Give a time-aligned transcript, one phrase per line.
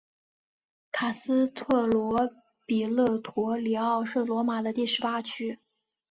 [0.91, 2.31] 卡斯特罗
[2.65, 5.59] 比勒陀里奥是罗马的第十八区。